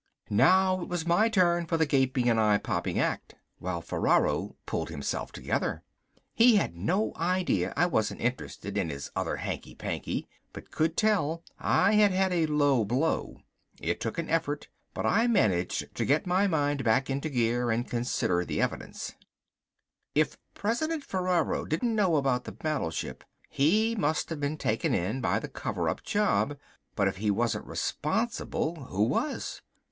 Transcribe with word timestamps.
Now 0.31 0.81
it 0.81 0.89
was 0.89 1.05
my 1.05 1.29
turn 1.29 1.67
for 1.67 1.77
the 1.77 1.85
gaping 1.85 2.27
and 2.27 2.39
eye 2.39 2.57
popping 2.57 2.97
act 2.97 3.35
while 3.59 3.83
Ferraro 3.83 4.55
pulled 4.65 4.89
himself 4.89 5.31
together. 5.31 5.83
He 6.33 6.55
had 6.55 6.75
no 6.75 7.13
idea 7.17 7.71
I 7.77 7.85
wasn't 7.85 8.19
interested 8.19 8.79
in 8.79 8.89
his 8.89 9.11
other 9.15 9.35
hanky 9.35 9.75
panky, 9.75 10.27
but 10.53 10.71
could 10.71 10.97
tell 10.97 11.43
I 11.59 11.91
had 11.91 12.09
had 12.09 12.33
a 12.33 12.47
low 12.47 12.83
blow. 12.83 13.41
It 13.79 14.01
took 14.01 14.17
an 14.17 14.27
effort, 14.27 14.69
but 14.95 15.05
I 15.05 15.27
managed 15.27 15.93
to 15.93 16.03
get 16.05 16.25
my 16.25 16.47
mind 16.47 16.83
back 16.83 17.11
into 17.11 17.29
gear 17.29 17.69
and 17.69 17.87
consider 17.87 18.43
the 18.43 18.59
evidence. 18.59 19.13
If 20.15 20.35
President 20.55 21.03
Ferraro 21.03 21.63
didn't 21.63 21.93
know 21.93 22.15
about 22.15 22.45
the 22.45 22.51
battleship, 22.53 23.23
he 23.49 23.93
must 23.93 24.31
have 24.31 24.39
been 24.39 24.57
taken 24.57 24.95
in 24.95 25.21
by 25.21 25.37
the 25.37 25.47
cover 25.47 25.87
up 25.87 26.01
job. 26.01 26.57
But 26.95 27.07
if 27.07 27.17
he 27.17 27.29
wasn't 27.29 27.67
responsible 27.67 28.85
who 28.85 29.03
was? 29.03 29.61